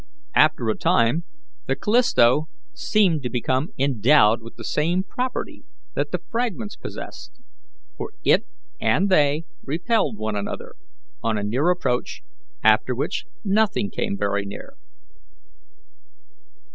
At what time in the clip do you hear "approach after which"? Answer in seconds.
11.69-13.27